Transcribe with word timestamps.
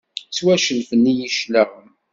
Ttwacellfen-iyi 0.29 1.29
cclaɣem. 1.35 1.89